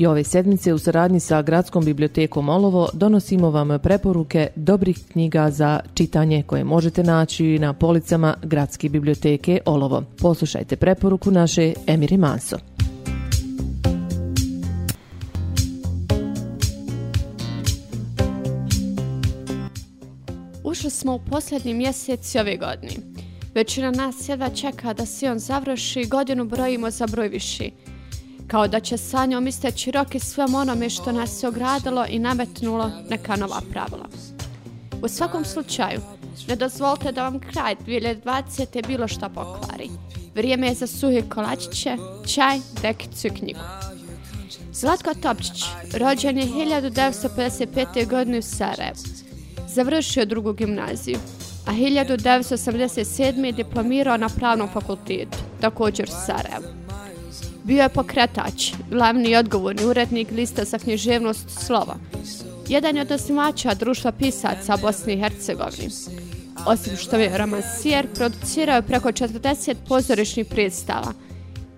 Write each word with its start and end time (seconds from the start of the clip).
I 0.00 0.06
ove 0.06 0.24
sedmice 0.24 0.74
u 0.74 0.78
saradnji 0.78 1.20
sa 1.20 1.42
Gradskom 1.42 1.84
bibliotekom 1.84 2.48
Olovo 2.48 2.88
donosimo 2.92 3.50
vam 3.50 3.78
preporuke 3.82 4.48
dobrih 4.56 4.98
knjiga 5.12 5.50
za 5.50 5.80
čitanje 5.94 6.42
koje 6.42 6.64
možete 6.64 7.02
naći 7.02 7.58
na 7.58 7.72
policama 7.72 8.34
Gradske 8.42 8.88
biblioteke 8.88 9.60
Olovo. 9.66 10.02
Poslušajte 10.18 10.76
preporuku 10.76 11.30
naše 11.30 11.72
Emiri 11.86 12.16
Manso. 12.16 12.56
Ušli 20.64 20.90
smo 20.90 21.14
u 21.14 21.20
posljednji 21.30 21.74
mjesec 21.74 22.34
ove 22.34 22.56
godine. 22.56 22.94
Većina 23.54 23.90
nas 23.90 24.28
jedva 24.28 24.48
čeka 24.48 24.92
da 24.92 25.06
se 25.06 25.30
on 25.30 25.38
završi, 25.38 26.04
godinu 26.04 26.44
brojimo 26.44 26.90
za 26.90 27.06
broj 27.06 27.28
viši. 27.28 27.70
Kao 28.50 28.68
da 28.68 28.80
će 28.80 28.96
sa 28.96 29.26
njom 29.26 29.46
isteći 29.46 29.90
roki 29.90 30.20
svem 30.20 30.54
onome 30.54 30.90
što 30.90 31.12
nas 31.12 31.40
se 31.40 31.48
ogradilo 31.48 32.06
i 32.08 32.18
nametnulo 32.18 32.90
neka 33.10 33.36
nova 33.36 33.60
pravila. 33.72 34.08
U 35.02 35.08
svakom 35.08 35.44
slučaju, 35.44 36.00
ne 36.48 36.56
dozvolite 36.56 37.12
da 37.12 37.22
vam 37.22 37.40
kraj 37.40 37.76
2020. 37.86 38.86
bilo 38.86 39.08
šta 39.08 39.28
pokvari. 39.28 39.90
Vrijeme 40.34 40.66
je 40.66 40.74
za 40.74 40.86
suhe 40.86 41.22
kolačiće, 41.34 41.96
čaj, 42.34 42.58
dekicu 42.82 43.26
i 43.26 43.30
knjigu. 43.30 43.60
Zlatko 44.72 45.14
Topčić, 45.14 45.64
rođen 45.94 46.38
je 46.38 46.46
1955. 46.46 48.08
godine 48.08 48.38
u 48.38 48.42
Sarajevu. 48.42 48.96
Završio 49.68 50.24
drugu 50.24 50.52
gimnaziju, 50.52 51.18
a 51.66 51.72
1987. 51.72 53.54
diplomirao 53.54 54.16
na 54.16 54.28
pravnom 54.28 54.68
fakultetu, 54.72 55.38
također 55.60 56.08
u 56.08 56.26
Sarajevu. 56.26 56.79
Bio 57.64 57.82
je 57.82 57.88
pokretač, 57.88 58.72
glavni 58.90 59.30
i 59.30 59.36
odgovorni 59.36 59.84
urednik 59.84 60.30
lista 60.30 60.64
za 60.64 60.78
književnost 60.78 61.50
slova. 61.66 61.96
Jedan 62.68 62.96
je 62.96 63.02
od 63.02 63.10
osnivača 63.10 63.74
društva 63.74 64.12
pisaca 64.12 64.76
Bosne 64.76 65.14
i 65.14 65.20
Hercegovine. 65.20 65.88
Osim 66.66 66.96
što 66.96 67.16
je 67.16 67.38
romansijer, 67.38 68.06
producirao 68.14 68.76
je 68.76 68.82
preko 68.82 69.08
40 69.08 69.74
pozorišnih 69.88 70.46
predstava. 70.46 71.12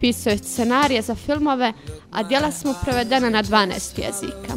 Pisao 0.00 0.30
je 0.30 0.38
scenarije 0.38 1.02
za 1.02 1.14
filmove, 1.14 1.72
a 2.12 2.22
djela 2.22 2.52
smo 2.52 2.74
prevedena 2.82 3.30
na 3.30 3.42
12 3.42 4.04
jezika. 4.04 4.56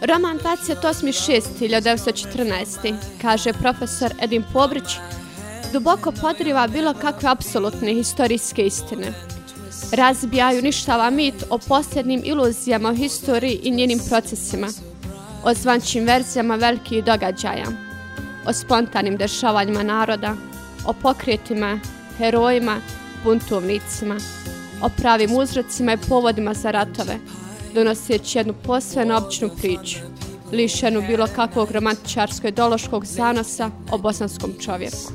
Roman 0.00 0.38
28.6.1914. 0.38 2.94
kaže 3.22 3.52
profesor 3.52 4.12
Edin 4.22 4.44
Pobrić, 4.52 4.96
duboko 5.72 6.12
podriva 6.12 6.66
bilo 6.66 6.94
kakve 6.94 7.28
apsolutne 7.28 7.94
historijske 7.94 8.66
istine. 8.66 9.35
Razbija 9.92 10.52
i 10.52 10.58
uništava 10.58 11.10
mit 11.10 11.34
o 11.50 11.58
posljednim 11.58 12.22
iluzijama 12.24 12.88
o 12.88 12.94
historiji 12.94 13.60
i 13.62 13.70
njenim 13.70 13.98
procesima, 14.08 14.68
o 15.44 15.54
zvančim 15.54 16.04
verzijama 16.04 16.56
velikih 16.56 17.04
događaja, 17.04 17.66
o 18.46 18.52
spontanim 18.52 19.16
dešavanjima 19.16 19.82
naroda, 19.82 20.36
o 20.86 20.92
pokretima, 20.92 21.80
herojima, 22.18 22.76
buntovnicima, 23.24 24.16
o 24.82 24.88
pravim 24.96 25.36
uzrocima 25.36 25.92
i 25.92 26.08
povodima 26.08 26.54
za 26.54 26.70
ratove, 26.70 27.18
donoseći 27.74 28.38
jednu 28.38 28.54
posveno 28.66 29.16
običnu 29.16 29.50
priču, 29.60 29.98
lišenu 30.52 31.02
bilo 31.06 31.26
kakvog 31.36 31.70
romantičarsko-ideološkog 31.70 33.04
zanosa 33.04 33.70
o 33.90 33.98
bosanskom 33.98 34.50
čovjeku. 34.60 35.12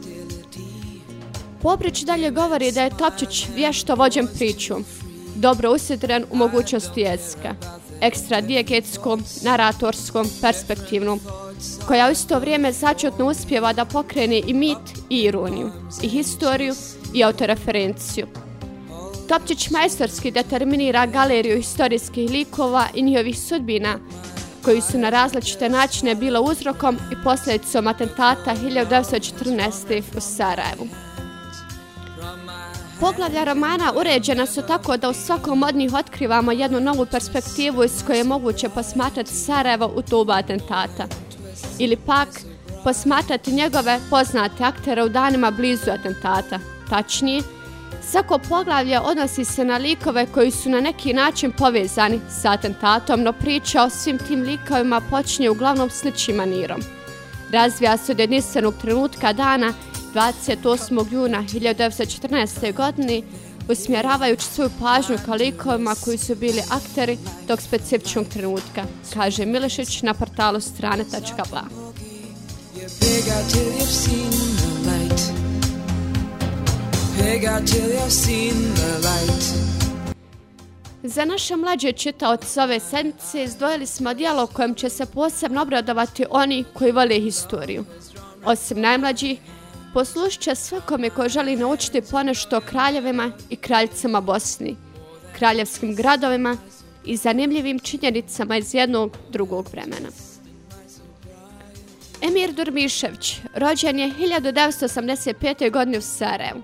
Poprić 1.62 2.04
dalje 2.04 2.32
govori 2.32 2.72
da 2.72 2.82
je 2.82 2.98
Topčić 2.98 3.48
vješto 3.56 3.96
vođen 3.96 4.28
priču, 4.36 4.76
dobro 5.36 5.72
usjetren 5.72 6.26
u 6.32 6.36
mogućnosti 6.36 7.02
jezika, 7.02 7.56
ekstra 8.02 8.42
dijegetskom, 8.42 9.24
naratorskom, 9.42 10.28
perspektivnom, 10.42 11.20
koja 11.88 12.08
u 12.08 12.12
isto 12.12 12.40
vrijeme 12.40 12.72
začutno 12.72 13.28
uspjeva 13.28 13.74
da 13.74 13.86
pokrene 13.86 14.42
i 14.48 14.54
mit 14.54 14.78
i 15.10 15.18
ironiju, 15.18 15.72
i 16.04 16.10
historiju 16.10 16.74
i 17.14 17.24
autoreferenciju. 17.24 18.28
Topčić 19.28 19.70
majstorski 19.70 20.32
determinira 20.32 21.06
galeriju 21.06 21.58
historijskih 21.58 22.30
likova 22.30 22.88
i 22.94 23.02
njihovih 23.02 23.40
sudbina, 23.40 24.00
koji 24.66 24.82
su 24.82 24.98
na 24.98 25.10
različite 25.10 25.70
načine 25.70 26.16
bila 26.16 26.42
uzrokom 26.42 26.96
i 27.12 27.24
posljedicom 27.24 27.88
atentata 27.88 28.56
1914. 28.56 30.02
u 30.18 30.20
Sarajevu. 30.20 31.11
Poglavlja 33.02 33.44
romana 33.44 33.94
uređena 33.96 34.46
su 34.46 34.62
tako 34.62 34.98
da 34.98 35.10
u 35.10 35.14
svakom 35.14 35.64
od 35.64 35.76
njih 35.76 35.94
otkrivamo 35.94 36.52
jednu 36.52 36.80
novu 36.80 37.06
perspektivu 37.06 37.84
iz 37.84 38.04
koje 38.08 38.18
je 38.18 38.24
moguće 38.24 38.70
posmatrati 38.70 39.34
Sarajevo 39.34 39.92
u 39.96 40.02
tubu 40.02 40.32
atentata. 40.32 41.08
Ili 41.80 41.96
pak 41.96 42.28
posmatrati 42.84 43.52
njegove 43.52 44.00
poznate 44.10 44.64
aktere 44.64 45.04
u 45.04 45.10
danima 45.10 45.52
blizu 45.52 45.92
atentata, 45.92 46.60
tačnije, 46.90 47.42
Svako 48.12 48.40
poglavlje 48.50 49.00
odnosi 49.00 49.46
se 49.46 49.66
na 49.66 49.78
likove 49.78 50.26
koji 50.26 50.52
su 50.52 50.70
na 50.70 50.82
neki 50.82 51.14
način 51.14 51.52
povezani 51.52 52.20
sa 52.42 52.52
atentatom, 52.52 53.24
no 53.24 53.34
priča 53.34 53.84
o 53.84 53.90
svim 53.90 54.18
tim 54.18 54.42
likovima 54.42 55.02
počinje 55.10 55.50
uglavnom 55.50 55.90
sličnim 55.90 56.38
manirom. 56.38 56.82
Razvija 57.52 57.98
se 57.98 58.12
od 58.12 58.20
jedinstvenog 58.20 58.74
trenutka 58.82 59.34
dana 59.34 59.74
28. 60.14 61.12
juna 61.12 61.44
1914. 61.44 62.74
godine, 62.74 63.22
usmjeravajući 63.70 64.46
svoju 64.46 64.70
pažnju 64.80 65.18
ka 65.26 65.34
likovima 65.34 65.96
koji 66.04 66.18
su 66.18 66.36
bili 66.36 66.62
akteri 66.70 67.18
tog 67.48 67.62
specifičnog 67.62 68.28
trenutka, 68.28 68.84
kaže 69.14 69.46
Milešić 69.46 70.02
na 70.02 70.14
portalu 70.14 70.60
strane.ba. 70.60 71.62
Za 81.04 81.26
naše 81.26 81.56
mlađe 81.56 81.92
čitaoce 81.92 82.62
ove 82.62 82.80
sedmice 82.80 83.44
izdvojili 83.44 83.86
smo 83.86 84.14
dijelo 84.14 84.48
kojem 84.48 84.76
će 84.76 84.90
se 84.90 85.06
posebno 85.06 85.62
obradovati 85.62 86.26
oni 86.30 86.64
koji 86.74 86.92
vole 86.92 87.20
historiju. 87.20 87.86
Osim 88.46 88.82
najmlađih, 88.82 89.40
poslušit 89.94 90.42
će 90.42 90.56
svakome 90.56 91.10
ko 91.10 91.30
želi 91.30 91.56
naučiti 91.56 92.02
ponešto 92.02 92.58
o 92.58 92.62
kraljevima 92.62 93.32
i 93.50 93.56
kraljicama 93.56 94.22
Bosni, 94.22 94.76
kraljevskim 95.36 95.96
gradovima 95.96 96.58
i 97.06 97.18
zanimljivim 97.18 97.80
činjenicama 97.80 98.58
iz 98.58 98.76
jednog 98.76 99.18
drugog 99.30 99.68
vremena. 99.72 100.10
Emir 102.22 102.54
Durmišević, 102.54 103.38
rođen 103.56 104.00
je 104.00 104.12
1985. 104.20 105.72
godine 105.72 105.98
u 105.98 106.02
Sarajevu. 106.02 106.62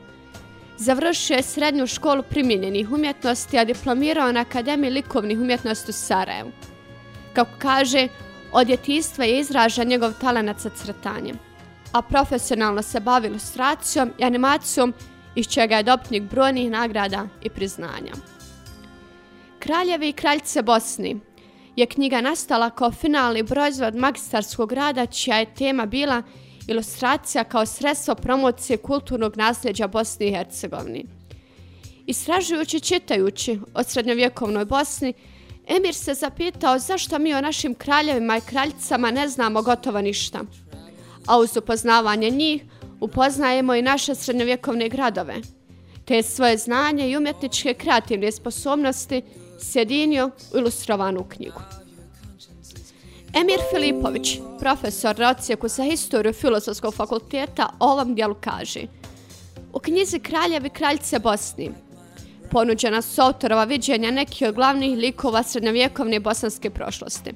Završio 0.78 1.36
je 1.36 1.44
srednju 1.44 1.88
školu 1.88 2.24
primjenjenih 2.24 2.92
umjetnosti, 2.92 3.58
a 3.58 3.66
diplomirao 3.66 4.32
na 4.32 4.40
Akademiji 4.40 4.92
likovnih 4.92 5.40
umjetnosti 5.40 5.92
u 5.92 5.94
Sarajevu. 5.94 6.52
Kako 7.34 7.52
kaže, 7.58 8.08
od 8.52 8.68
djetinstva 8.68 9.26
je 9.26 9.40
izražan 9.40 9.88
njegov 9.88 10.14
talenat 10.22 10.60
sa 10.60 10.70
crtanjem, 10.70 11.40
a 11.92 12.02
profesionalno 12.02 12.82
se 12.82 13.00
bavi 13.00 13.28
ilustracijom 13.28 14.12
i 14.20 14.24
animacijom, 14.24 14.94
iz 15.36 15.48
čega 15.48 15.78
je 15.78 15.84
dopnik 15.84 16.24
brojnih 16.24 16.72
nagrada 16.72 17.28
i 17.44 17.50
priznanja. 17.50 18.14
Kraljevi 19.60 20.10
i 20.10 20.14
kraljice 20.14 20.62
Bosni 20.62 21.20
je 21.76 21.86
knjiga 21.86 22.22
nastala 22.22 22.70
kao 22.70 22.92
finalni 22.92 23.46
proizvod 23.46 23.96
magistarskog 23.96 24.72
rada, 24.72 25.06
čija 25.06 25.38
je 25.38 25.54
tema 25.54 25.86
bila 25.86 26.24
ilustracija 26.68 27.44
kao 27.44 27.66
sredstvo 27.66 28.16
promocije 28.16 28.78
kulturnog 28.78 29.38
nasljeđa 29.38 29.88
Bosne 29.88 30.28
i 30.28 30.32
Hercegovine. 30.32 31.04
Istražujući 32.06 32.80
čitajući 32.80 33.60
o 33.74 33.84
srednjovjekovnoj 33.84 34.66
Bosni, 34.66 35.14
Emir 35.68 35.94
se 35.94 36.14
zapitao 36.14 36.80
zašto 36.80 37.20
mi 37.20 37.34
o 37.34 37.42
našim 37.42 37.76
kraljevima 37.76 38.38
i 38.38 38.42
kraljicama 38.42 39.12
ne 39.12 39.28
znamo 39.28 39.62
gotovo 39.62 40.02
ništa. 40.02 40.40
A 41.28 41.38
uz 41.40 41.58
upoznavanje 41.58 42.30
njih 42.30 42.64
upoznajemo 43.00 43.76
i 43.76 43.82
naše 43.82 44.16
srednjovjekovne 44.16 44.90
gradove, 44.90 45.36
te 46.06 46.24
svoje 46.24 46.58
znanje 46.58 47.10
i 47.10 47.18
umjetničke 47.18 47.74
kreativne 47.74 48.32
sposobnosti 48.32 49.22
sjedinio 49.60 50.32
u 50.54 50.58
ilustrovanu 50.58 51.24
knjigu. 51.30 51.62
Emir 53.34 53.60
Filipović, 53.74 54.40
profesor 54.60 55.20
na 55.20 55.30
ocijeku 55.30 55.68
za 55.68 55.84
historiju 55.84 56.34
Filozofskog 56.34 56.94
fakulteta, 56.94 57.70
ovom 57.80 58.16
dijelu 58.16 58.36
kaže 58.42 58.82
U 59.74 59.80
knjizi 59.80 60.20
Kraljevi 60.20 60.70
kraljice 60.70 61.20
Bosni 61.20 61.72
ponuđena 62.52 63.02
su 63.02 63.22
autorova 63.22 63.64
viđenja 63.64 64.12
nekih 64.12 64.48
od 64.48 64.56
glavnih 64.56 64.98
likova 64.98 65.44
srednjovjekovne 65.44 66.20
bosanske 66.20 66.70
prošlosti. 66.70 67.32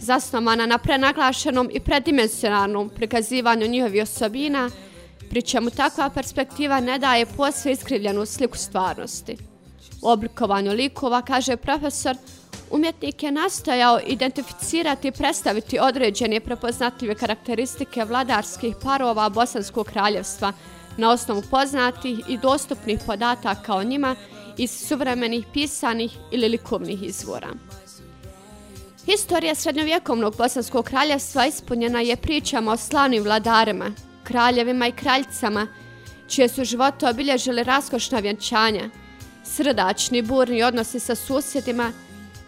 Zasnovana 0.00 0.66
na 0.66 0.78
prenaglašenom 0.78 1.70
i 1.72 1.80
predimensionalnom 1.80 2.88
prikazivanju 2.88 3.66
njihovi 3.66 4.00
osobina, 4.00 4.70
pri 5.30 5.42
čemu 5.42 5.70
takva 5.70 6.10
perspektiva 6.10 6.80
ne 6.80 6.98
daje 6.98 7.26
posve 7.26 7.72
iskrivljenu 7.72 8.26
sliku 8.26 8.58
stvarnosti. 8.58 9.36
U 10.02 10.08
oblikovanju 10.08 10.72
likova, 10.72 11.22
kaže 11.22 11.56
profesor, 11.56 12.16
Umjetnik 12.70 13.22
je 13.22 13.32
nastojao 13.32 14.00
identificirati 14.06 15.08
i 15.08 15.12
predstaviti 15.12 15.78
određene 15.78 16.40
prepoznatljive 16.40 17.14
karakteristike 17.14 18.04
vladarskih 18.04 18.74
parova 18.82 19.28
Bosanskog 19.28 19.86
kraljevstva 19.86 20.52
na 20.96 21.10
osnovu 21.10 21.42
poznatih 21.50 22.18
i 22.28 22.38
dostupnih 22.38 23.00
podataka 23.06 23.74
o 23.74 23.82
njima 23.82 24.16
iz 24.58 24.70
suvremenih 24.70 25.46
pisanih 25.52 26.16
ili 26.30 26.48
likovnih 26.48 27.02
izvora. 27.02 27.48
Historija 29.06 29.54
srednjovjekovnog 29.54 30.36
Bosanskog 30.36 30.84
kraljevstva 30.84 31.46
ispunjena 31.46 32.00
je 32.00 32.16
pričama 32.16 32.72
o 32.72 32.76
slavnim 32.76 33.22
vladarima, 33.22 33.90
kraljevima 34.24 34.86
i 34.86 34.92
kraljicama, 34.92 35.66
čije 36.28 36.48
su 36.48 36.64
živote 36.64 37.08
obilježili 37.08 37.64
raskošna 37.64 38.18
vjenčanja, 38.18 38.90
srdačni 39.44 40.22
burni 40.22 40.62
odnosi 40.62 41.00
sa 41.00 41.14
susjedima, 41.14 41.92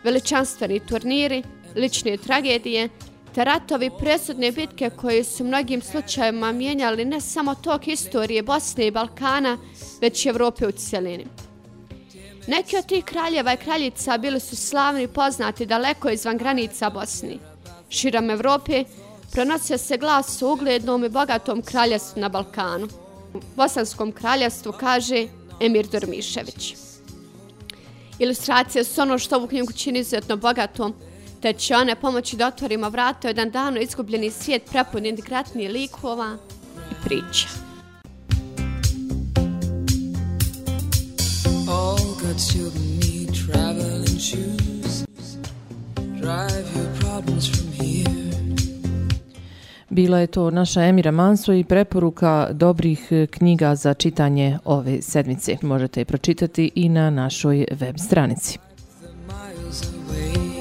veličanstveni 0.04 0.80
turniri, 0.80 1.42
lične 1.76 2.16
tragedije, 2.16 2.88
te 3.34 3.44
ratovi 3.44 3.90
presudne 3.98 4.52
bitke 4.52 4.90
koje 4.90 5.24
su 5.24 5.44
mnogim 5.44 5.82
slučajima 5.82 6.52
mijenjali 6.52 7.04
ne 7.04 7.20
samo 7.20 7.54
tok 7.54 7.82
historije 7.82 8.42
Bosne 8.42 8.86
i 8.86 8.90
Balkana, 8.90 9.58
već 10.00 10.26
i 10.26 10.28
Evrope 10.28 10.66
u 10.66 10.72
cijelini. 10.72 11.26
Neki 12.46 12.76
od 12.76 12.86
tih 12.86 13.04
kraljeva 13.04 13.52
i 13.52 13.56
kraljica 13.56 14.18
bili 14.18 14.40
su 14.40 14.56
slavni 14.56 15.08
poznati 15.08 15.66
daleko 15.66 16.10
izvan 16.10 16.38
granica 16.38 16.90
Bosni. 16.90 17.38
Širom 17.88 18.30
Evrope 18.30 18.84
pronosio 19.32 19.78
se 19.78 19.96
glas 19.96 20.42
o 20.42 20.52
uglednom 20.52 21.04
i 21.04 21.08
bogatom 21.08 21.62
kraljestvu 21.62 22.20
na 22.20 22.28
Balkanu. 22.28 22.88
U 23.34 23.40
Bosanskom 23.56 24.12
kraljevstvu 24.12 24.72
kaže 24.80 25.26
Emir 25.60 25.86
Dormišević. 25.86 26.74
Ilustracije 28.18 28.84
su 28.84 29.00
ono 29.00 29.18
što 29.18 29.36
ovu 29.36 29.46
knjigu 29.46 29.72
čini 29.72 29.98
izuzetno 29.98 30.36
bogatom, 30.36 30.94
te 31.40 31.52
će 31.52 31.76
one 31.76 31.96
pomoći 31.96 32.36
da 32.36 32.46
otvorimo 32.46 32.88
vrata 32.88 33.28
jedan 33.28 33.50
davno 33.50 33.80
izgubljeni 33.80 34.30
svijet 34.30 34.62
prepun 34.70 35.06
indigratnije 35.06 35.68
likova 35.68 36.36
i 36.90 37.04
priča. 37.04 37.71
All 42.32 42.38
good 42.38 42.52
children 42.52 42.98
need 43.00 43.34
traveling 43.34 44.18
shoes 44.18 45.04
Drive 46.20 46.66
your 46.76 46.90
problems 47.00 47.46
from 47.50 47.72
here 47.72 48.10
Bila 49.90 50.18
je 50.18 50.26
to 50.26 50.50
naša 50.50 50.80
Emira 50.82 51.10
Manso 51.10 51.52
i 51.52 51.64
preporuka 51.64 52.48
dobrih 52.52 53.12
knjiga 53.30 53.74
za 53.74 53.94
čitanje 53.94 54.58
ove 54.64 55.02
sedmice. 55.02 55.56
Možete 55.62 56.00
je 56.00 56.04
pročitati 56.04 56.70
i 56.74 56.88
na 56.88 57.10
našoj 57.10 57.66
web 57.70 57.98
stranici. 57.98 58.58
Drive 59.00 60.51